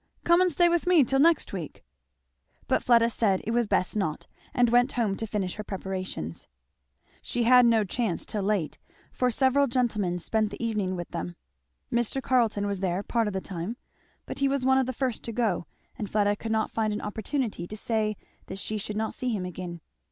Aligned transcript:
"Come 0.23 0.41
and 0.41 0.51
stay 0.51 0.67
with 0.67 0.87
me 0.87 1.03
till 1.03 1.19
next 1.19 1.53
week." 1.53 1.83
But 2.67 2.81
Fleda 2.81 3.07
said 3.11 3.39
it 3.43 3.51
was 3.51 3.67
best 3.67 3.95
not, 3.95 4.25
and 4.51 4.71
went 4.71 4.93
home 4.93 5.15
to 5.17 5.27
finish 5.27 5.57
her 5.57 5.63
preparations. 5.63 6.47
She 7.21 7.43
had 7.43 7.67
no 7.67 7.83
chance 7.83 8.25
till 8.25 8.41
late, 8.41 8.79
for 9.11 9.29
several 9.29 9.67
gentlemen 9.67 10.17
spent 10.17 10.49
the 10.49 10.63
evening 10.65 10.95
with 10.95 11.09
them. 11.11 11.35
Mr. 11.93 12.19
Carleton 12.19 12.65
was 12.65 12.79
there 12.79 13.03
part 13.03 13.27
of 13.27 13.33
the 13.33 13.41
time, 13.41 13.77
but 14.25 14.39
he 14.39 14.47
was 14.47 14.65
one 14.65 14.79
of 14.79 14.87
the 14.87 14.91
first 14.91 15.21
to 15.25 15.31
go; 15.31 15.67
and 15.99 16.09
Fleda 16.09 16.35
could 16.37 16.51
not 16.51 16.71
find 16.71 16.93
an 16.93 17.01
opportunity 17.01 17.67
to 17.67 17.77
say 17.77 18.17
that 18.47 18.57
she 18.57 18.79
should 18.79 18.97
not 18.97 19.13
see 19.13 19.29
him 19.29 19.45
again. 19.45 19.81